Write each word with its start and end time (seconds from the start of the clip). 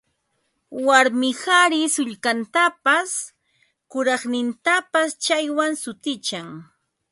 Warmi 0.85 1.29
qari 1.43 1.81
sullkantapas 1.95 3.11
kuraqnintapas 3.91 5.09
chaywan 5.25 5.71
sutichan 5.83 6.47